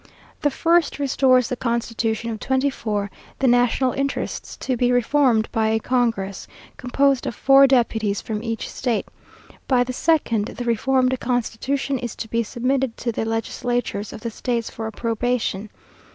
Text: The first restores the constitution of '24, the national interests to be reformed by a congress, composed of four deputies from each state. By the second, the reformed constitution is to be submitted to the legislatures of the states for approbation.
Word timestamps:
The 0.41 0.49
first 0.49 0.97
restores 0.97 1.47
the 1.49 1.55
constitution 1.55 2.31
of 2.31 2.39
'24, 2.39 3.11
the 3.37 3.47
national 3.47 3.91
interests 3.93 4.57
to 4.57 4.75
be 4.75 4.91
reformed 4.91 5.47
by 5.51 5.67
a 5.67 5.79
congress, 5.79 6.47
composed 6.75 7.27
of 7.27 7.35
four 7.35 7.67
deputies 7.67 8.19
from 8.19 8.41
each 8.41 8.67
state. 8.67 9.05
By 9.67 9.83
the 9.83 9.93
second, 9.93 10.45
the 10.47 10.65
reformed 10.65 11.19
constitution 11.19 11.99
is 11.99 12.15
to 12.15 12.27
be 12.27 12.41
submitted 12.41 12.97
to 12.97 13.11
the 13.11 13.25
legislatures 13.25 14.11
of 14.11 14.21
the 14.21 14.31
states 14.31 14.71
for 14.71 14.87
approbation. 14.87 15.69